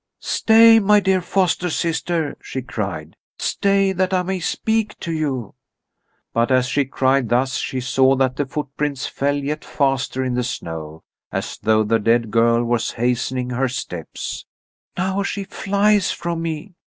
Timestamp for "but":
6.33-6.49